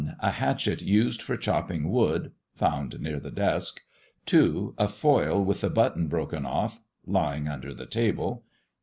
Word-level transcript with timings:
A 0.19 0.31
hatchet 0.31 0.81
used 0.81 1.21
for 1.21 1.37
chopping 1.37 1.91
wood 1.91 2.31
(found 2.55 2.99
near 2.99 3.19
the 3.19 3.29
desk). 3.29 3.81
2. 4.25 4.73
A 4.79 4.87
foil 4.87 5.45
with 5.45 5.61
the 5.61 5.69
button 5.69 6.07
broken 6.07 6.43
off 6.43 6.79
(lying 7.05 7.47
under 7.47 7.71
the 7.71 7.85
table). 7.85 8.43